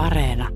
[0.00, 0.48] Areena.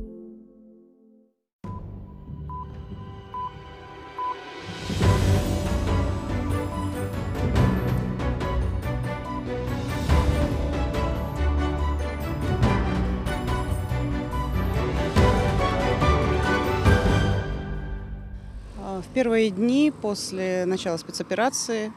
[18.80, 21.92] В первые дни после начала спецоперации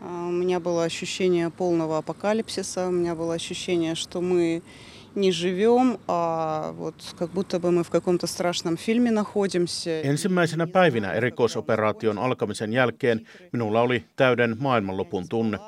[0.00, 4.62] а, у меня было ощущение полного апокалипсиса, у меня было ощущение, что мы
[5.15, 10.01] не живем, а вот как будто бы мы в каком-то страшном фильме находимся.
[10.01, 15.59] Ensimmäisenä päivinä erikoisoperaation alkamisen jälkeen minulla oli täyden maailmanlopun tunne.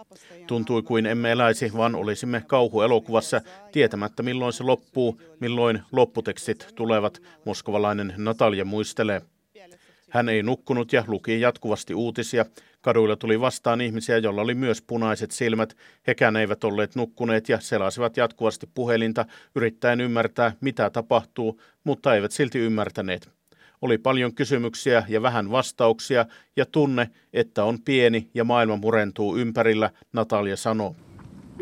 [0.47, 3.41] Tuntui kuin emme eläisi, vaan olisimme kauhuelokuvassa,
[3.71, 9.21] tietämättä milloin se loppuu, milloin lopputekstit tulevat, moskovalainen Natalia muistelee.
[10.09, 12.45] Hän ei nukkunut ja luki jatkuvasti uutisia.
[12.81, 15.77] Kaduilla tuli vastaan ihmisiä, joilla oli myös punaiset silmät.
[16.07, 22.59] Hekään eivät olleet nukkuneet ja selasivat jatkuvasti puhelinta, yrittäen ymmärtää, mitä tapahtuu, mutta eivät silti
[22.59, 23.29] ymmärtäneet.
[23.81, 29.89] Oli paljon kysymyksiä ja vähän vastauksia ja tunne, että on pieni ja maailma murentuu ympärillä,
[30.13, 30.95] Natalia sanoo.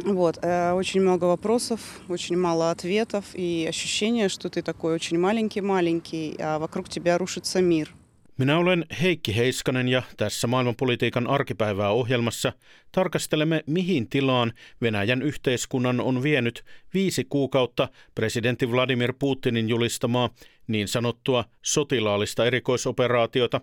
[0.05, 6.37] Вот, э, очень много вопросов, очень мало ответов и ощущение, что ты такой очень маленький-маленький,
[6.39, 7.93] а вокруг тебя рушится мир.
[8.38, 12.52] Minä olen Heikki Heiskanen ja tässä maailmanpolitiikan arkipäivää ohjelmassa
[12.92, 16.64] tarkastelemme, mihin tilaan Venäjän yhteiskunnan on vienyt
[16.94, 20.30] viisi kuukautta presidentti Vladimir Putinin julistamaa
[20.66, 23.60] niin sanottua sotilaallista erikoisoperaatiota,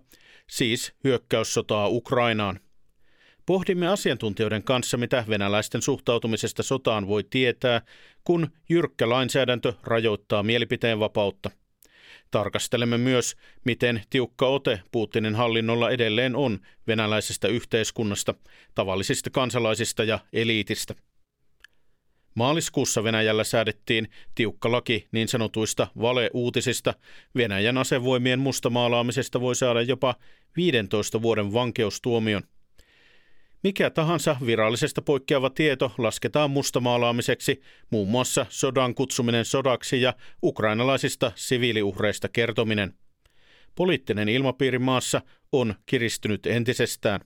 [0.50, 2.60] siis hyökkäyssotaa Ukrainaan.
[3.46, 7.82] Pohdimme asiantuntijoiden kanssa, mitä venäläisten suhtautumisesta sotaan voi tietää,
[8.24, 11.52] kun jyrkkä lainsäädäntö rajoittaa mielipiteen vapautta–
[12.34, 18.34] Tarkastelemme myös, miten tiukka ote Putinin hallinnolla edelleen on venäläisestä yhteiskunnasta,
[18.76, 20.96] tavallisista kansalaisista ja eliitistä.
[22.36, 26.94] Maaliskuussa Venäjällä säädettiin tiukka laki niin sanotuista valeuutisista.
[27.36, 30.16] Venäjän asevoimien mustamaalaamisesta voi saada jopa
[30.56, 32.44] 15 vuoden vankeustuomion.
[33.63, 37.61] Mikä tahansa virallisesta poikkeava tieto lasketaan mustamaalaamiseksi,
[37.91, 42.95] muun muassa sodan kutsuminen sodaksi ja ukrainalaisista siviiliuhreista kertominen.
[43.75, 45.23] Poliittinen ilmapiiri maassa
[45.53, 47.21] on kiristynyt entisestään.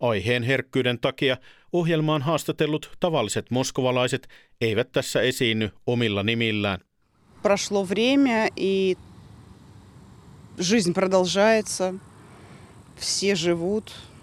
[0.00, 1.36] Aiheen herkkyyden takia
[1.72, 4.28] ohjelmaan haastatellut tavalliset moskovalaiset
[4.60, 6.80] eivät tässä esiinny omilla nimillään.
[7.42, 8.96] Прошло время, и
[10.60, 11.94] жизнь продолжается,
[12.96, 14.13] все живут, Э,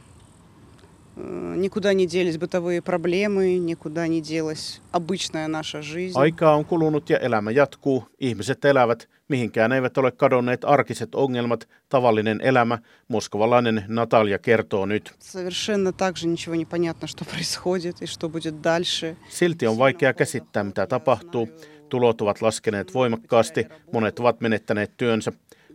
[1.17, 6.17] никуда не делись бытовые проблемы, никуда не делась обычная наша жизнь.
[6.17, 8.07] Aikaa on kulunut ja elämä jatkuu.
[8.19, 9.09] Ihmiset elävät.
[9.27, 12.79] Mihinkään eivät ole kadonneet arkiset ongelmat, tavallinen elämä.
[13.07, 15.13] Moskovalainen Natalia kertoo nyt.
[15.19, 19.15] Совершенно также ничего не понятно, что происходит и что будет дальше.
[19.29, 21.49] Silti on vaikea käsittää, mitä tapahtuu.
[21.89, 25.31] Tulot ovat laskeneet voimakkaasti, monet ovat menettäneet työnsä.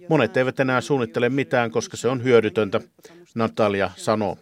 [0.08, 2.80] Monet eivät enää suunnittele mitään, koska se on hyödytöntä,
[3.34, 4.38] Natalia sanoo.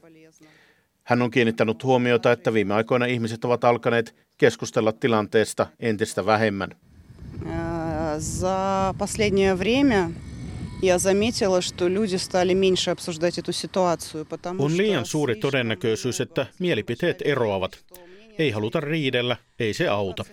[1.04, 6.70] Hän on kiinnittänyt huomiota, että viime aikoina ihmiset ovat alkaneet keskustella tilanteesta entistä vähemmän.
[8.18, 10.10] За последнее время
[10.82, 16.46] я заметила, что люди стали меньше обсуждать эту ситуацию, потому On liian suuri todennäköisyys, että
[16.58, 17.84] mielipiteet eroavat.
[18.38, 20.24] Ei haluta riidellä, ei se auta.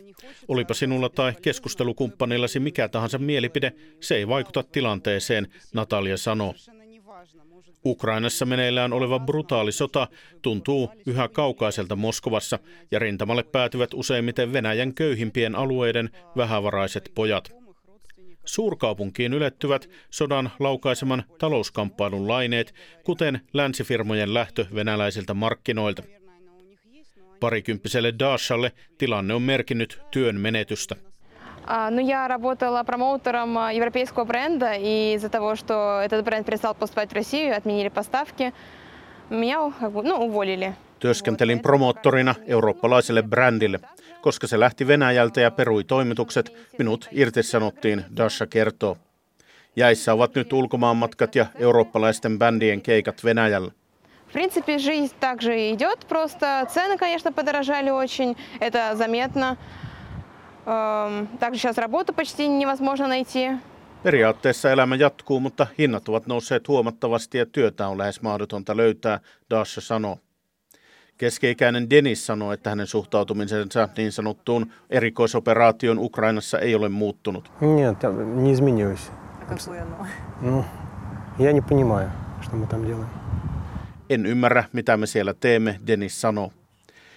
[0.48, 6.54] Olipa sinulla tai keskustelukumppanillasi mikä tahansa mielipide, se ei vaikuta tilanteeseen, Natalia sanoo.
[7.85, 10.09] Ukrainassa meneillään oleva brutaali sota
[10.43, 12.59] tuntuu yhä kaukaiselta Moskovassa
[12.91, 17.53] ja rintamalle päätyvät useimmiten Venäjän köyhimpien alueiden vähävaraiset pojat.
[18.45, 22.75] Suurkaupunkiin ylettyvät sodan laukaiseman talouskamppailun laineet,
[23.05, 26.03] kuten länsifirmojen lähtö venäläisiltä markkinoilta.
[27.41, 30.97] Parikymppiselle Dashalle tilanne on merkinnyt työn menetystä.
[31.91, 37.15] Ну, я работала промоутером европейского бренда, и из-за того, что этот бренд перестал поступать в
[37.15, 38.53] Россию, отменили поставки,
[39.31, 40.75] меня ну, уволили.
[40.99, 43.79] Työskentelin promoottorina eurooppalaiselle brändille.
[44.21, 48.97] Koska se lähti Venäjältä ja perui toimitukset, minut irtisanottiin, Dasha kertoo.
[49.77, 53.73] Jäissä ovat nyt ulkomaanmatkat ja eurooppalaisten bändien keikat Venäjällä.
[54.29, 59.57] В принципе, жизнь также идет, просто цены, конечно, подорожали очень, это заметно.
[61.40, 63.50] Также сейчас работу почти невозможно найти.
[64.04, 69.20] Periaatteessa elämä jatkuu, mutta hinnat ovat nousseet huomattavasti ja työtä on lähes mahdotonta löytää,
[69.50, 70.18] Dasha sanoo.
[71.18, 77.52] Keskeikäinen Denis sanoo, että hänen suhtautumisensa niin sanottuun erikoisoperaation Ukrainassa ei ole muuttunut.
[77.62, 77.98] Нет,
[78.36, 79.12] не изменилось.
[80.42, 80.66] Ну,
[81.40, 82.10] я не понимаю,
[82.42, 83.10] что мы там делаем.
[84.10, 86.52] En ymmärrä, mitä me siellä teemme, Denis sanoo.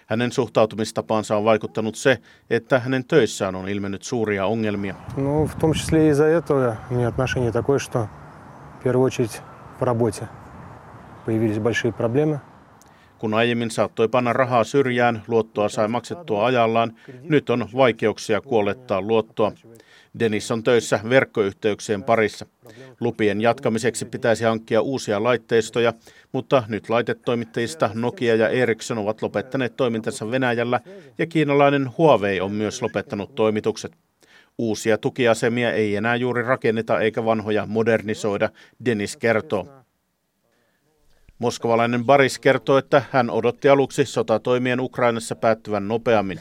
[0.06, 2.18] Hänen suhtautumistapaansa on vaikuttanut se,
[2.50, 4.94] että hänen töissään on ilmennyt suuria ongelmia.
[5.16, 8.08] Ну, в том числе из-за этого у меня отношение такое, что
[8.80, 9.40] в первую очередь
[9.80, 10.28] в работе
[11.26, 12.40] появились большие проблемы.
[13.18, 16.92] Kun aiemmin saattoi panna rahaa syrjään, luottoa sai maksettua ajallaan,
[17.22, 19.52] nyt on vaikeuksia kuolettaa luottoa.
[20.19, 22.45] Dennis on töissä verkkoyhteyksien parissa.
[22.99, 25.93] Lupien jatkamiseksi pitäisi hankkia uusia laitteistoja,
[26.31, 30.79] mutta nyt laitetoimittajista Nokia ja Ericsson ovat lopettaneet toimintansa Venäjällä
[31.17, 33.91] ja kiinalainen Huawei on myös lopettanut toimitukset.
[34.57, 38.49] Uusia tukiasemia ei enää juuri rakenneta eikä vanhoja modernisoida,
[38.85, 39.67] Dennis kertoo.
[41.39, 46.39] Moskovalainen Baris kertoo, että hän odotti aluksi sotatoimien Ukrainassa päättyvän nopeammin.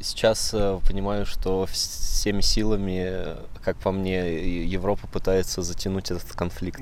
[0.00, 6.80] Сейчас э, понимаю, что всеми силами, как по мне, Европа пытается затянуть этот конфликт.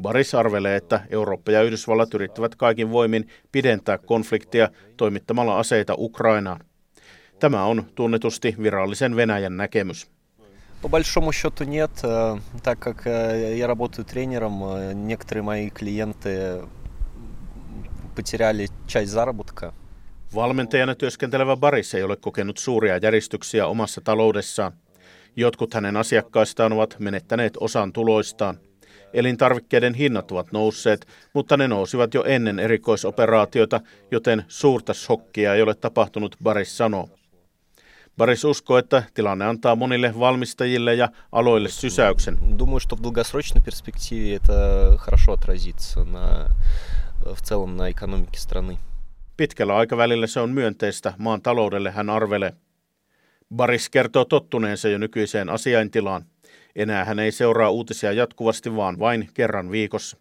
[0.00, 6.60] Baris arvelee, että Eurooppa ja Yhdysvallat yrittävät kaikin voimin pidentää konfliktia toimittamalla aseita Ukrainaan.
[7.38, 10.10] Tämä on tunnetusti virallisen Venäjän näkemys.
[10.82, 14.62] По большому счету нет, э, так как э, я работаю тренером,
[15.06, 16.62] некоторые мои клиенты
[18.16, 19.74] потеряли часть заработка.
[20.35, 24.73] Valmentajana työskentelevä Baris ei ole kokenut suuria järjestyksiä omassa taloudessaan.
[25.35, 28.59] Jotkut hänen asiakkaistaan ovat menettäneet osan tuloistaan.
[29.13, 33.81] Elintarvikkeiden hinnat ovat nousseet, mutta ne nousivat jo ennen erikoisoperaatiota,
[34.11, 37.09] joten suurta shokkia ei ole tapahtunut, Baris sanoo.
[38.17, 42.37] Baris uskoo, että tilanne antaa monille valmistajille ja aloille sysäyksen.
[42.59, 46.49] Думаю, что в долгосрочной перспективе это хорошо отразится на,
[47.35, 48.77] в целом на экономике страны.
[49.40, 52.52] Pitkällä aikavälillä se on myönteistä maan taloudelle, hän arvelee.
[53.56, 56.24] Baris kertoo tottuneensa jo nykyiseen asiaintilaan.
[56.76, 60.16] Enää hän ei seuraa uutisia jatkuvasti, vaan vain kerran viikossa.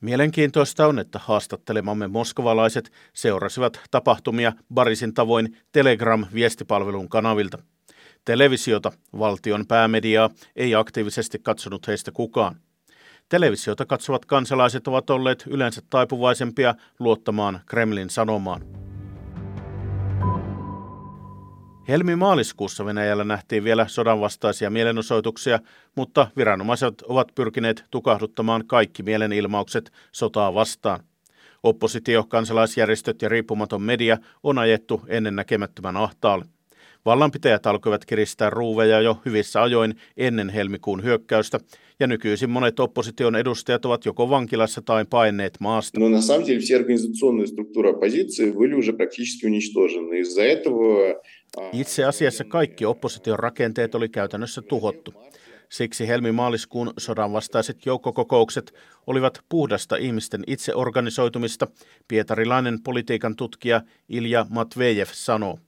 [0.00, 7.58] Mielenkiintoista on, että haastattelemamme moskovalaiset seurasivat tapahtumia Barisin tavoin Telegram-viestipalvelun kanavilta.
[8.24, 12.56] Televisiota, valtion päämediaa, ei aktiivisesti katsonut heistä kukaan.
[13.32, 18.62] Televisiota katsovat kansalaiset ovat olleet yleensä taipuvaisempia luottamaan Kremlin sanomaan.
[21.88, 25.58] Helmi-maaliskuussa Venäjällä nähtiin vielä sodanvastaisia mielenosoituksia,
[25.96, 31.00] mutta viranomaiset ovat pyrkineet tukahduttamaan kaikki mielenilmaukset sotaa vastaan.
[31.62, 36.44] Oppositio, kansalaisjärjestöt ja riippumaton media on ajettu ennen näkemättömän ahtaalle.
[37.05, 41.59] Vallanpitäjät alkoivat kiristää ruuveja jo hyvissä ajoin ennen helmikuun hyökkäystä,
[41.99, 45.99] ja nykyisin monet opposition edustajat ovat joko vankilassa tai paineet maasta.
[45.99, 50.19] Но на самом деле все организационные структуры оппозиции были уже практически уничтожены.
[50.19, 51.15] Из-за этого
[51.73, 55.13] Itse asiassa kaikki opposition rakenteet oli käytännössä tuhottu.
[55.69, 58.73] Siksi helmi-maaliskuun sodan vastaiset joukkokokoukset
[59.07, 61.67] olivat puhdasta ihmisten itseorganisoitumista,
[62.07, 65.59] pietarilainen politiikan tutkija Ilja Matvejev sanoo.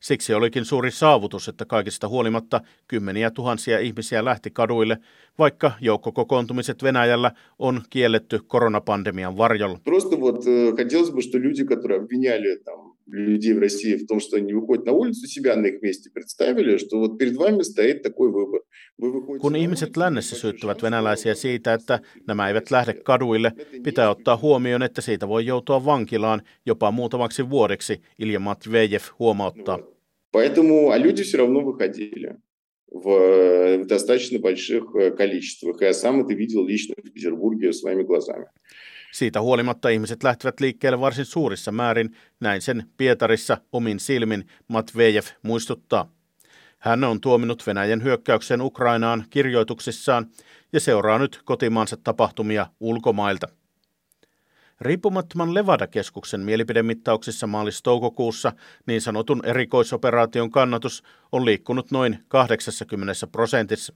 [0.00, 4.98] Siksi olikin suuri saavutus, että kaikista huolimatta kymmeniä tuhansia ihmisiä lähti kaduille,
[5.38, 9.78] vaikka joukkokokoontumiset Venäjällä on kielletty koronapandemian varjolla.
[9.84, 14.20] просто вот э, хотелось бы, что люди, которые обвиняли там людей в России в том,
[14.20, 18.02] что они выходят на улицу, себя на их месте представили, что вот перед вами стоит
[18.02, 18.60] такой выбор.
[18.98, 22.48] Вы выходите Kun на ihmiset улицу, lännessä ваши syyttävät шансы venäläisiä на siitä, että nämä
[22.48, 23.52] eivät lähde kaduille,
[23.82, 29.78] pitää ottaa huomioon, että siitä voi joutua vankilaan jopa muutamaksi vuodeksi, Ilja Matvejev huomauttaa.
[29.78, 29.92] Вот.
[30.32, 32.36] Поэтому, а люди все равно выходили
[32.90, 35.82] в э, достаточно больших э, количествах.
[35.82, 38.46] И я сам это видел лично в Петербурге своими глазами.
[39.13, 46.11] Siitä huolimatta ihmiset lähtivät liikkeelle varsin suurissa määrin, näin sen Pietarissa omin silmin Matvejev muistuttaa.
[46.79, 50.27] Hän on tuominut Venäjän hyökkäyksen Ukrainaan kirjoituksissaan
[50.73, 53.47] ja seuraa nyt kotimaansa tapahtumia ulkomailta.
[54.81, 58.53] Riippumattoman Levada-keskuksen mielipidemittauksissa maalis-toukokuussa
[58.85, 63.93] niin sanotun erikoisoperaation kannatus on liikkunut noin 80 prosentissa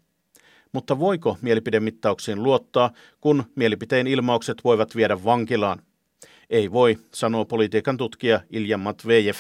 [0.74, 5.82] mutta voiko mielipidemittauksiin luottaa, kun mielipiteen ilmaukset voivat viedä vankilaan?
[6.50, 9.36] Ei voi, sanoo politiikan tutkija Ilja Matvejev.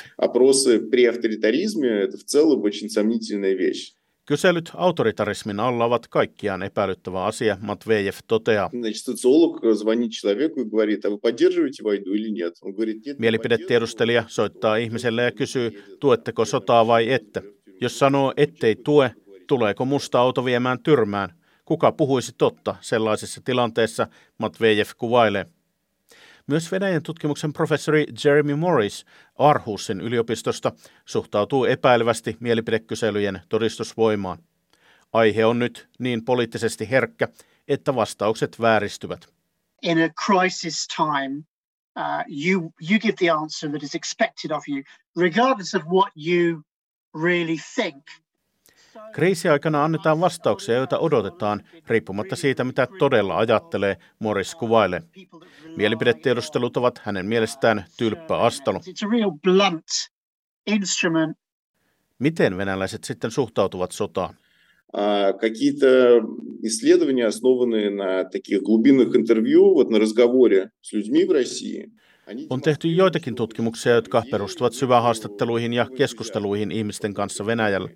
[4.25, 8.69] Kyselyt autoritarismin alla ovat kaikkiaan epäilyttävä asia, Matvejev toteaa.
[13.17, 17.41] Mielipidetiedustelija soittaa ihmiselle ja kysyy, tuetteko sotaa vai ette.
[17.81, 19.11] Jos sanoo, ettei tue,
[19.51, 21.29] tuleeko musta auto viemään tyrmään?
[21.65, 25.45] Kuka puhuisi totta sellaisessa tilanteessa, Matvejev kuvailee.
[26.47, 29.05] Myös Venäjän tutkimuksen professori Jeremy Morris
[29.37, 30.71] Aarhusin yliopistosta
[31.05, 34.37] suhtautuu epäilevästi mielipidekyselyjen todistusvoimaan.
[35.13, 37.27] Aihe on nyt niin poliittisesti herkkä,
[37.67, 39.27] että vastaukset vääristyvät.
[39.81, 41.43] in a crisis time,
[41.95, 44.83] uh, you you give the answer that is expected of you,
[45.15, 46.63] regardless of what you
[47.13, 48.03] really think.
[49.12, 55.02] Kriisiaikana annetaan vastauksia, joita odotetaan, riippumatta siitä, mitä todella ajattelee, Morris kuvailee.
[55.76, 58.80] Mielipidetiedustelut ovat hänen mielestään tylppä astelu.
[62.18, 64.34] Miten venäläiset sitten suhtautuvat sotaan?
[65.40, 66.22] какие-то
[66.62, 71.90] исследования, основанные на таких глубинных интервью, вот на разговоре с людьми в России.
[72.50, 77.88] On tehty joitakin tutkimuksia, jotka perustuvat syvähaastatteluihin ja keskusteluihin ihmisten kanssa Venäjällä.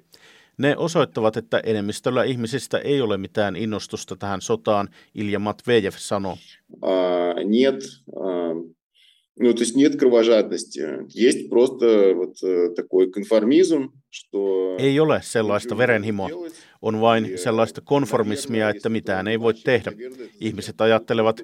[0.59, 6.37] Ne osoittavat, että enemmistöllä ihmisistä ei ole mitään innostusta tähän sotaan, Ilja Matvejev sanoo.
[6.83, 7.85] Uh, нет,
[8.17, 8.75] uh,
[9.41, 10.81] ну, то есть нет кровожадности.
[11.15, 12.37] Есть просто вот
[12.77, 14.77] такой конформизм, что...
[14.79, 16.29] Ei ole sellaista verenhimoa.
[16.83, 19.93] On vain sellaista konformismia, että mitään ei voi tehdä.
[20.41, 21.41] Ihmiset ajattelevat,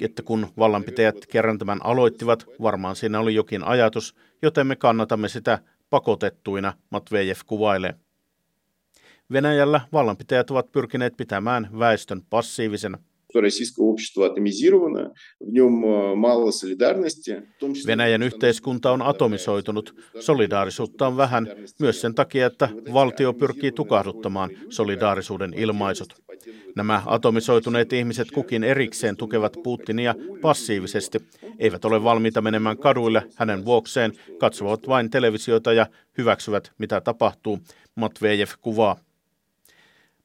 [0.00, 5.58] että kun vallanpitäjät kerran tämän aloittivat, varmaan siinä oli jokin ajatus, joten me kannatamme sitä
[5.90, 7.94] pakotettuina, Matvejev kuvailee.
[9.33, 12.97] Venäjällä vallanpitäjät ovat pyrkineet pitämään väestön passiivisena.
[17.87, 21.47] Venäjän yhteiskunta on atomisoitunut, solidaarisuutta on vähän,
[21.79, 26.13] myös sen takia, että valtio pyrkii tukahduttamaan solidaarisuuden ilmaisut.
[26.75, 31.19] Nämä atomisoituneet ihmiset kukin erikseen tukevat Putinia passiivisesti,
[31.59, 37.59] eivät ole valmiita menemään kaduille hänen vuokseen, katsovat vain televisiota ja hyväksyvät, mitä tapahtuu,
[37.95, 39.08] Matvejev kuvaa.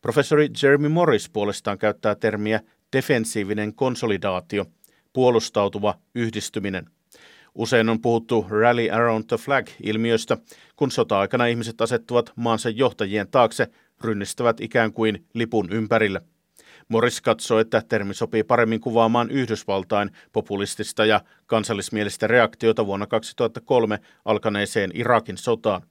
[0.05, 2.61] Professori Jeremy Morris puolestaan käyttää termiä
[2.97, 4.67] defensiivinen konsolidaatio,
[5.13, 6.87] puolustautuva yhdistyminen.
[7.55, 10.37] Usein on puhuttu rally around the flag-ilmiöstä,
[10.77, 13.67] kun sota-aikana ihmiset asettuvat maansa johtajien taakse,
[14.05, 16.21] rynnistävät ikään kuin lipun ympärille.
[16.89, 24.91] Morris katsoo, että termi sopii paremmin kuvaamaan Yhdysvaltain populistista ja kansallismielistä reaktiota vuonna 2003 alkaneeseen
[24.95, 25.83] Irakin sotaan.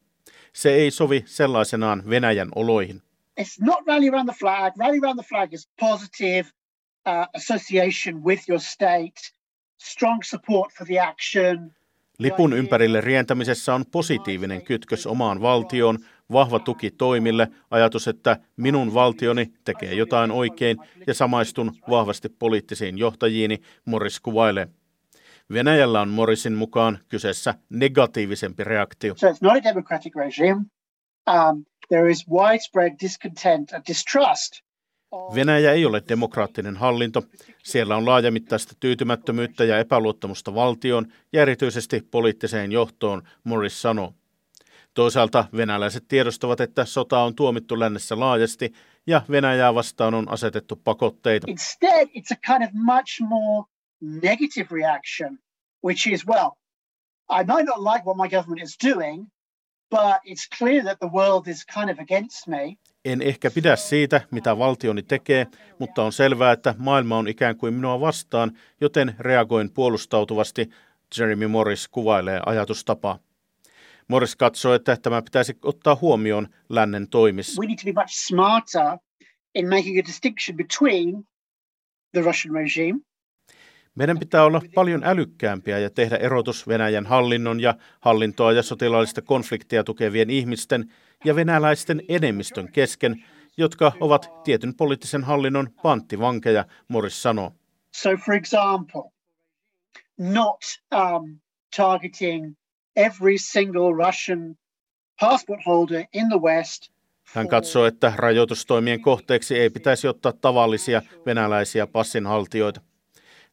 [0.53, 3.01] Se ei sovi sellaisenaan Venäjän oloihin.
[3.42, 4.74] It's not rally around the flag.
[4.78, 6.52] Rally around the flag is positive,
[7.08, 9.20] uh, association with your state,
[9.82, 11.72] strong support for the action.
[12.20, 16.00] Lipun ympärille rientämisessä on positiivinen kytkös omaan valtioon,
[16.32, 23.62] vahva tuki toimille, ajatus, että minun valtioni tekee jotain oikein ja samaistun vahvasti poliittisiin johtajiini,
[23.86, 24.68] Morris kuvailee.
[25.54, 29.13] Venäjällä on Morrisin mukaan kyseessä negatiivisempi reaktio.
[29.18, 30.62] So it's not a democratic regime.
[31.28, 34.64] Um, there is widespread discontent and distrust
[35.36, 37.24] Venäjä ei ole demokraattinen hallinto.
[37.64, 44.14] Siellä on laajamittaista tyytymättömyyttä ja epäluottamusta valtioon ja erityisesti poliittiseen johtoon, Morris sanoo.
[44.94, 48.74] Toisaalta venäläiset tiedostavat, että sota on tuomittu lännessä laajasti
[49.08, 51.48] ja Venäjää vastaan on asetettu pakotteita.
[51.50, 53.64] Instead, it's a kind of much more
[54.02, 55.38] negative reaction,
[55.84, 56.50] which is, well,
[57.30, 59.28] I might not like what my government is doing,
[59.94, 62.78] but it's clear that the world is kind of against me.
[63.06, 65.48] En ehkä pidä siitä, mitä valtioni tekee,
[65.80, 70.70] mutta on selvää, että maailma on ikään kuin minua vastaan, joten reagoin puolustautuvasti,
[71.18, 73.20] Jeremy Morris kuvailee ajatustapaa.
[74.08, 77.62] Morris katsoo, että tämä pitäisi ottaa huomioon lännen toimissa.
[77.62, 78.98] We need to be much smarter
[79.56, 81.28] in making a distinction between
[82.12, 83.00] the Russian regime
[83.96, 89.84] meidän pitää olla paljon älykkäämpiä ja tehdä erotus Venäjän hallinnon ja hallintoa ja sotilaallista konfliktia
[89.84, 90.94] tukevien ihmisten
[91.26, 93.26] ja venäläisten enemmistön kesken,
[93.58, 97.52] jotka ovat tietyn poliittisen hallinnon panttivankeja, Morris sanoo.
[97.96, 99.02] So for example,
[100.18, 100.62] not
[100.96, 101.40] um,
[101.76, 102.56] targeting
[102.96, 104.56] every single Russian
[105.20, 106.94] passport holder in the West
[107.34, 112.82] hän katsoo, että rajoitustoimien kohteeksi ei pitäisi ottaa tavallisia venäläisiä passinhaltijoita.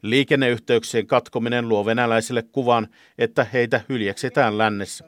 [0.02, 2.88] Liikenneyhteyksien katkominen luo venäläisille kuvan,
[3.18, 5.04] että heitä hyljeksitään lännessä.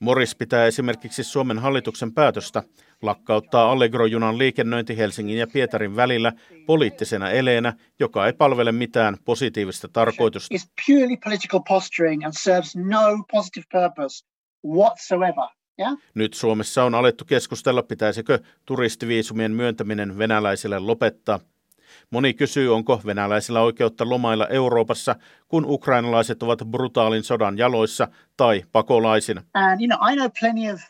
[0.00, 2.62] Morris pitää esimerkiksi Suomen hallituksen päätöstä
[3.02, 6.32] lakkauttaa Allegro-junan liikennöinti Helsingin ja Pietarin välillä
[6.66, 10.54] poliittisena eleenä, joka ei palvele mitään positiivista tarkoitusta.
[10.54, 10.58] No
[16.14, 21.40] Nyt Suomessa on alettu keskustella, pitäisikö turistiviisumien myöntäminen venäläisille lopettaa.
[22.10, 25.16] Moni kysyy, onko venäläisillä oikeutta lomailla Euroopassa,
[25.48, 29.42] kun ukrainalaiset ovat brutaalin sodan jaloissa tai pakolaisina.
[29.54, 30.80] And, you know, I know plenty of,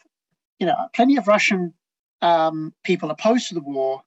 [0.61, 1.61] you know, plenty of Russian
[2.23, 4.00] um, people opposed to the war,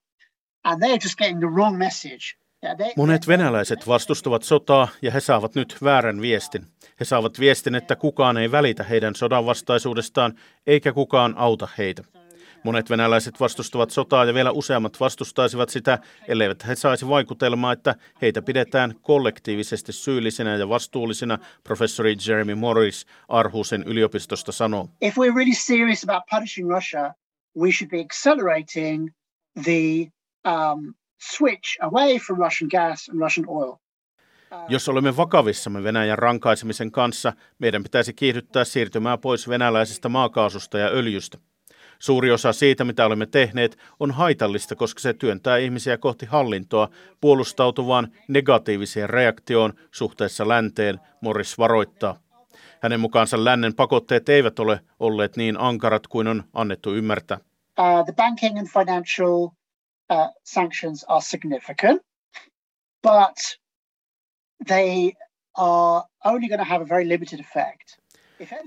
[0.63, 2.39] and just getting the wrong message.
[2.97, 6.65] Monet venäläiset vastustavat sotaa ja he saavat nyt väärän viestin.
[6.99, 10.33] He saavat viestin, että kukaan ei välitä heidän sodan vastaisuudestaan
[10.67, 12.03] eikä kukaan auta heitä.
[12.63, 18.41] Monet venäläiset vastustavat sotaa ja vielä useammat vastustaisivat sitä, elleivät he saisi vaikutelmaa, että heitä
[18.41, 24.89] pidetään kollektiivisesti syyllisinä ja vastuullisina, professori Jeremy Morris Arhusen yliopistosta sanoo.
[25.01, 27.13] If we're really serious about punishing Russia,
[27.59, 29.09] we should be accelerating
[29.63, 30.11] the
[30.45, 30.93] um,
[31.37, 33.75] switch away from Russian gas and Russian oil.
[34.69, 41.37] Jos olemme vakavissamme Venäjän rankaisemisen kanssa, meidän pitäisi kiihdyttää siirtymää pois venäläisestä maakaasusta ja öljystä.
[41.99, 46.89] Suuri osa siitä, mitä olemme tehneet, on haitallista, koska se työntää ihmisiä kohti hallintoa
[47.21, 52.19] puolustautuvaan negatiiviseen reaktioon suhteessa länteen, Morris varoittaa.
[52.81, 57.37] Hänen mukaansa lännen pakotteet eivät ole olleet niin ankarat kuin on annettu ymmärtää.
[57.79, 59.43] Uh, the banking and financial
[60.09, 62.01] uh, sanctions are significant,
[63.03, 63.59] but
[64.67, 65.11] they
[65.57, 67.98] are only going to have a very limited effect.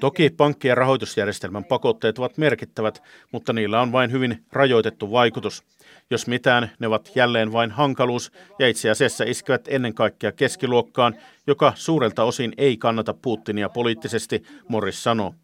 [0.00, 3.02] Toki pankkien rahoitusjärjestelmän pakotteet ovat merkittävät,
[3.32, 5.62] mutta niillä on vain hyvin rajoitettu vaikutus.
[6.10, 11.14] Jos mitään, ne ovat jälleen vain hankaluus ja itse asiassa iskevät ennen kaikkea keskiluokkaan,
[11.46, 15.34] joka suurelta osin ei kannata Putinia poliittisesti, Morris sanoo.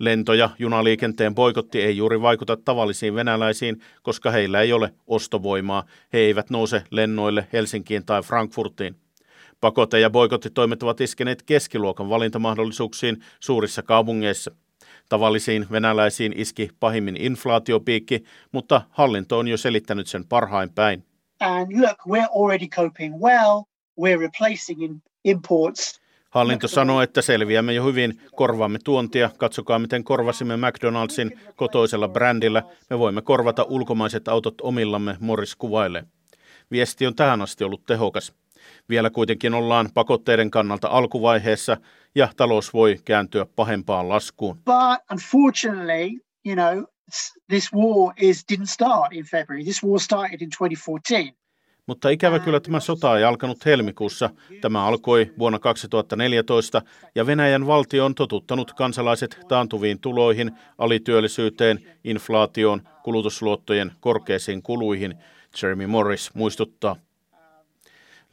[0.00, 5.84] Lento- ja junaliikenteen boikotti ei juuri vaikuta tavallisiin venäläisiin, koska heillä ei ole ostovoimaa.
[6.12, 8.96] He eivät nouse lennoille Helsinkiin tai Frankfurtiin.
[9.64, 14.50] Pakote- ja boikottitoimet ovat iskeneet keskiluokan valintamahdollisuuksiin suurissa kaupungeissa.
[15.08, 21.04] Tavallisiin venäläisiin iski pahimmin inflaatiopiikki, mutta hallinto on jo selittänyt sen parhain päin.
[21.40, 23.62] And look, we're already coping well.
[24.00, 31.40] We're replacing imports Hallinto sanoo, että selviämme jo hyvin, korvaamme tuontia, katsokaa miten korvasimme McDonaldsin
[31.56, 36.04] kotoisella brändillä, me voimme korvata ulkomaiset autot omillamme, Morris kuvailee.
[36.70, 38.32] Viesti on tähän asti ollut tehokas.
[38.88, 41.76] Vielä kuitenkin ollaan pakotteiden kannalta alkuvaiheessa
[42.14, 44.56] ja talous voi kääntyä pahempaan laskuun.
[44.56, 46.10] But unfortunately,
[46.46, 46.84] you know,
[47.48, 49.64] this war is didn't start in February.
[49.64, 51.44] This war started in 2014.
[51.86, 54.30] Mutta ikävä kyllä tämä sota ei alkanut helmikuussa.
[54.60, 56.82] Tämä alkoi vuonna 2014
[57.14, 65.14] ja Venäjän valtio on totuttanut kansalaiset taantuviin tuloihin, alityöllisyyteen, inflaatioon, kulutusluottojen korkeisiin kuluihin,
[65.62, 66.96] Jeremy Morris muistuttaa.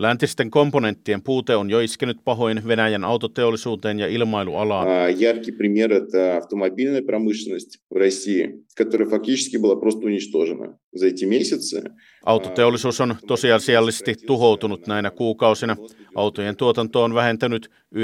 [0.01, 4.89] Läntisten komponenttien puute on jo iskenyt pahoin Venäjän autoteollisuuteen ja ilmailualaan.
[5.21, 11.83] Яркий пример – это автомобильная промышленность в России, которая фактически была просто уничтожена за эти месяцы.
[12.27, 15.77] Autoteollisuus on tosiasiallisesti tuhoutunut näinä kuukausina.
[16.15, 17.99] Autojen tuotanto on vähentänyt 90-95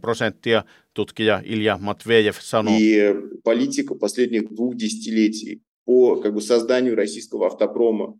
[0.00, 2.74] prosenttia, tutkija Ilja Matvejev sanoo.
[2.78, 5.69] И политика последних двух десятилетий по
[6.22, 8.14] как бы, созданию российского автопрома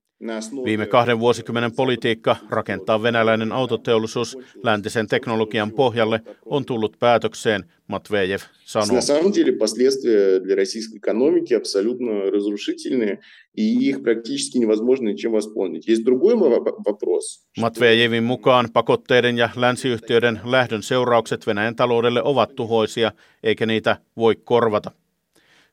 [0.64, 8.94] Viime kahden vuosikymmenen politiikka rakentaa venäläinen autoteollisuus läntisen teknologian pohjalle on tullut päätökseen, Matvejev sanoo.
[8.94, 13.18] На самом деле последствия для российской экономики абсолютно разрушительные,
[13.56, 15.86] и их практически невозможно ничем восполнить.
[15.88, 17.46] Есть другой вопрос.
[17.60, 24.90] Matvejevin mukaan pakotteiden ja länsiyhtiöiden lähdön seuraukset Venäjän taloudelle ovat tuhoisia, eikä niitä voi korvata.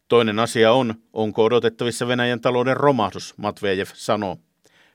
[0.07, 4.37] Toinen asia on, onko odotettavissa Venäjän talouden romahdus, Matvejev sanoo.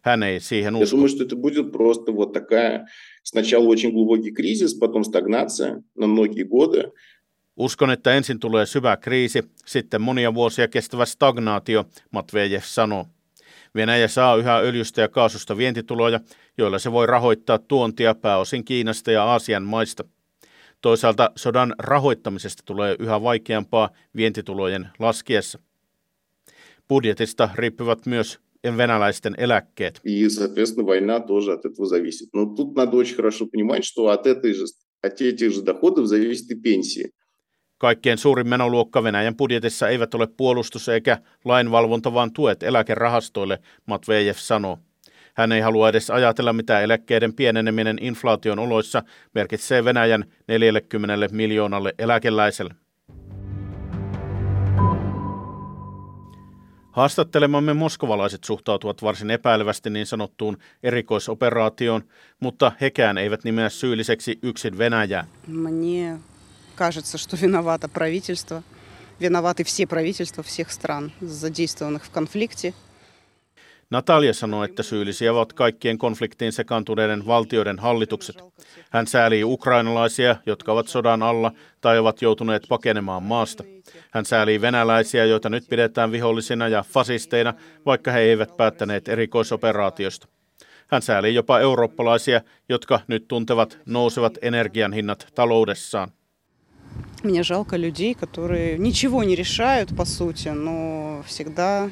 [0.03, 0.85] Hän ei siihen usko.
[0.85, 2.87] Я думаю, что это будет просто вот такая
[3.25, 6.93] сначала очень глубокий кризис, потом стагнация на многие годы.
[7.57, 13.07] Uskon, että ensin tulee syvä kriisi, sitten monia vuosia kestävä stagnaatio, Matvejev sanoo.
[13.75, 16.21] Venäjä saa yhä öljystä ja kaasusta vientituloja,
[16.59, 20.05] joilla se voi rahoittaa tuontia pääosin Kiinasta ja Aasian maista.
[20.83, 25.59] Toisaalta sodan rahoittamisesta tulee yhä vaikeampaa vientitulojen laskiessa.
[26.89, 28.39] Budjetista riippuvat myös
[28.77, 30.01] venäläisten eläkkeet.
[30.05, 32.29] И, соответственно, война тоже от этого зависит.
[32.33, 34.65] Но тут надо очень хорошо понимать, что от, этой же,
[35.03, 37.11] от этих же доходов зависит и пенсии.
[37.79, 44.79] Kaikkien suurin menoluokka Venäjän budjetissa eivät ole puolustus eikä lainvalvonta, vaan tuet eläkerahastoille, Matvejev sanoo.
[45.35, 49.03] Hän ei halua edes ajatella, mitä eläkkeiden pieneneminen inflaation oloissa
[49.35, 52.75] merkitsee Venäjän 40 miljoonalle eläkeläiselle.
[56.99, 62.03] Haastattelemamme moskovalaiset suhtautuvat varsin epäilevästi niin sanottuun erikoisoperaatioon,
[62.41, 65.27] mutta hekään eivät nimeä syylliseksi yksin Venäjää.
[65.47, 66.19] Мне
[66.77, 68.63] кажется, что виновато правительство,
[69.21, 72.75] виноваты все правительства всех стран, задействованных в конфликте.
[73.93, 78.37] Natalia sanoi, että syyllisiä ovat kaikkien konfliktiin sekaantuneiden valtioiden hallitukset.
[78.91, 83.65] Hän säälii ukrainalaisia, jotka ovat sodan alla tai ovat joutuneet pakenemaan maasta.
[84.11, 87.55] Hän säälii venäläisiä, joita nyt pidetään vihollisina ja fasisteina,
[87.87, 90.29] vaikka he eivät päättäneet erikoisoperaatiosta.
[90.91, 96.13] Hän säälii jopa eurooppalaisia, jotka nyt tuntevat nousevat energian hinnat taloudessaan.
[97.25, 101.91] Мне жалко людей, которые ничего не решают, по сути, но всегда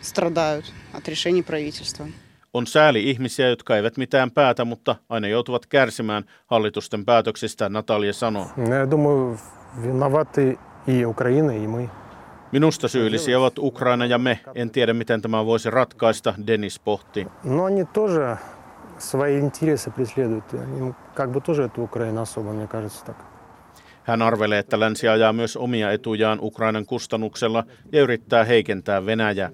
[0.00, 2.06] страдают от решений правительства.
[2.54, 8.46] On sääli ihmisiä, jotka eivät mitään päätä, mutta aina joutuvat kärsimään hallitusten päätöksistä, Natalia sanoo.
[8.56, 9.38] Я думаю,
[9.82, 11.88] виноваты и Украина, и мы.
[12.52, 14.40] Minusta syyllisiä ovat Ukraina ja me.
[14.54, 17.26] En tiedä, miten tämä voisi ratkaista, Dennis pohti.
[17.44, 18.36] Но они тоже
[18.98, 20.44] свои интересы преследуют.
[20.78, 23.16] Им как бы тоже это Украина особо, мне кажется так.
[24.04, 29.50] Hän arvelee, että länsi ajaa myös omia etujaan Ukrainan kustannuksella ja yrittää heikentää Venäjää.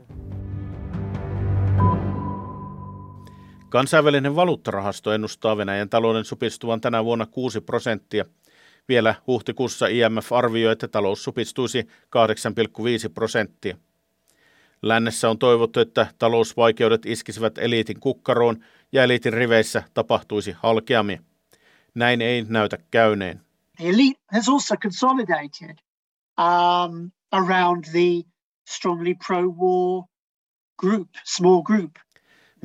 [3.73, 8.25] Kansainvälinen valuuttarahasto ennustaa Venäjän talouden supistuvan tänä vuonna 6 prosenttia.
[8.87, 13.77] Vielä huhtikuussa IMF arvioi, että talous supistuisi 8,5 prosenttia.
[14.81, 21.19] Lännessä on toivottu, että talousvaikeudet iskisivät eliitin kukkaroon ja eliitin riveissä tapahtuisi halkeamia.
[21.95, 23.41] Näin ei näytä käyneen.
[23.79, 25.77] Elite has also consolidated
[26.39, 28.29] um, around the
[28.69, 30.03] strongly pro-war
[30.79, 31.91] group, small group.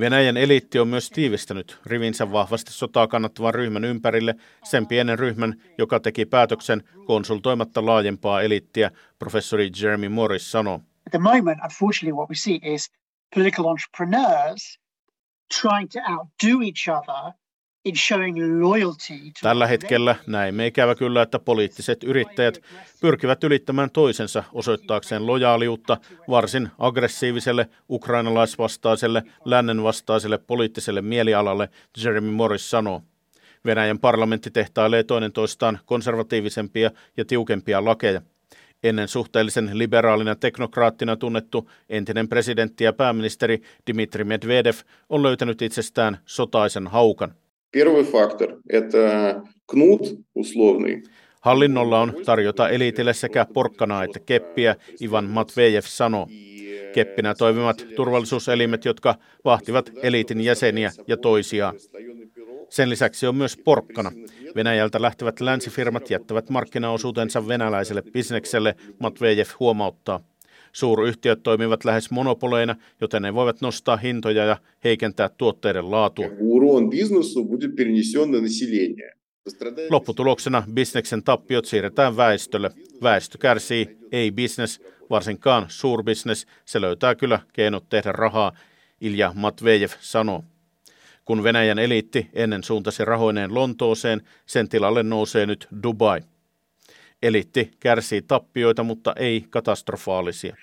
[0.00, 4.34] Venäjän eliitti on myös tiivistänyt rivinsä vahvasti sotaa kannattavan ryhmän ympärille
[4.64, 10.74] sen pienen ryhmän, joka teki päätöksen konsultoimatta laajempaa eliittiä, professori Jeremy Morris sanoo.
[10.74, 12.92] At the moment, unfortunately, what we see is
[13.34, 14.80] political entrepreneurs
[15.60, 17.32] trying to outdo each other
[19.42, 22.60] Tällä hetkellä näemme ikävä kyllä, että poliittiset yrittäjät
[23.00, 25.96] pyrkivät ylittämään toisensa osoittaakseen lojaaliutta
[26.28, 31.68] varsin aggressiiviselle ukrainalaisvastaiselle, lännenvastaiselle poliittiselle mielialalle,
[32.04, 33.02] Jeremy Morris sanoo.
[33.64, 38.22] Venäjän parlamentti tehtailee toinen toistaan konservatiivisempia ja tiukempia lakeja.
[38.82, 44.74] Ennen suhteellisen liberaalina teknokraattina tunnettu entinen presidentti ja pääministeri Dmitri Medvedev
[45.08, 47.34] on löytänyt itsestään sotaisen haukan.
[47.71, 49.41] Первый фактор – это
[49.71, 50.01] кнут
[50.35, 51.03] условный.
[51.41, 56.27] Hallinnolla on tarjota eliitille sekä porkkanaa että keppiä, Ivan Matvejev sanoo.
[56.93, 59.15] Keppinä toimivat turvallisuuselimet, jotka
[59.45, 61.75] vahtivat eliitin jäseniä ja toisiaan.
[62.69, 64.11] Sen lisäksi on myös porkkana.
[64.55, 70.19] Venäjältä lähtevät länsifirmat jättävät markkinaosuutensa venäläiselle bisnekselle, Matvejev huomauttaa.
[70.72, 76.26] Suuryhtiöt toimivat lähes monopoleina, joten ne voivat nostaa hintoja ja heikentää tuotteiden laatua.
[79.90, 82.70] Lopputuloksena bisneksen tappiot siirretään väestölle.
[83.02, 86.46] Väestö kärsii, ei bisnes, varsinkaan suurbisnes.
[86.64, 88.52] Se löytää kyllä keinot tehdä rahaa,
[89.00, 90.44] Ilja Matvejev sanoo.
[91.24, 96.20] Kun Venäjän eliitti ennen suuntasi rahoineen Lontooseen, sen tilalle nousee nyt Dubai.
[97.22, 100.56] Eliitti kärsii tappioita, mutta ei katastrofaalisia.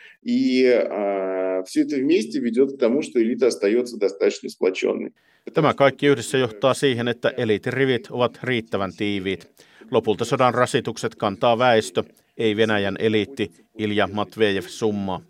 [5.54, 9.52] Tämä kaikki yhdessä johtaa siihen, että eliitin rivit ovat riittävän tiiviit.
[9.92, 12.04] Lopulta sodan rasitukset kantaa väestö,
[12.38, 15.22] ei Venäjän eliitti Ilja Matvejev summaa.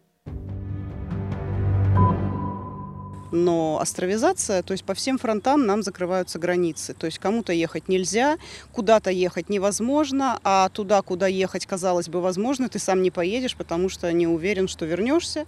[3.36, 6.94] Но островизация, то есть по всем фронтам нам закрываются границы.
[6.94, 8.38] То есть кому-то ехать нельзя,
[8.72, 13.90] куда-то ехать невозможно, а туда, куда ехать, казалось бы, возможно, ты сам не поедешь, потому
[13.90, 15.46] что не уверен, что вернешься.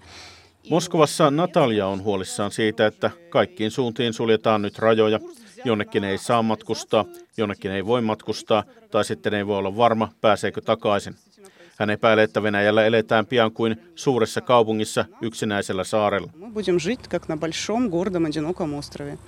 [0.69, 5.19] Moskovassa Natalia on huolissaan siitä, että kaikkiin suuntiin suljetaan nyt rajoja.
[5.65, 7.05] Jonnekin ei saa matkustaa,
[7.37, 11.15] jonnekin ei voi matkustaa, tai sitten ei voi olla varma, pääseekö takaisin.
[11.78, 16.30] Hän epäilee, että Venäjällä eletään pian kuin suuressa kaupungissa yksinäisellä saarella.
[16.38, 19.18] Мы будем жить, как на большом, гордом, одиноком острове.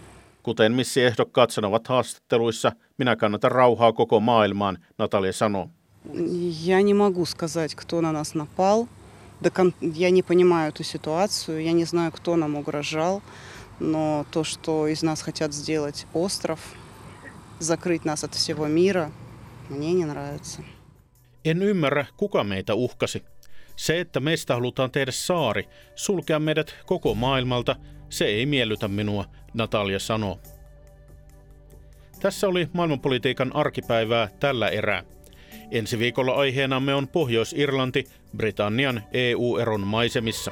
[0.42, 5.68] Kuten missiehdokkaat sanovat haastatteluissa, minä kannatan rauhaa koko maailmaan, Natalia sanoo.
[6.66, 8.87] Я не могу сказать, кто на нас напал.
[9.44, 13.22] До кон- Я не понимаю эту ситуацию, я не знаю, кто нам угрожал.
[13.81, 16.61] Но то, что из нас хотят сделать остров,
[17.59, 19.11] закрыть нас от всего мира,
[19.70, 20.62] мне не нравится.
[21.45, 23.23] En ymmärrä, kuka meitä uhkasi.
[23.75, 27.75] Se, että meistä halutaan tehdä saari, sulkea meidät koko maailmalta,
[28.10, 30.39] se ei miellytä minua, Natalia sanoo.
[32.21, 35.04] Tässä oli maailmanpolitiikan arkipäivää tällä erää.
[35.71, 38.04] Ensi viikolla aiheenamme on Pohjois-Irlanti
[38.38, 40.52] Britannian EU-eron maisemissa.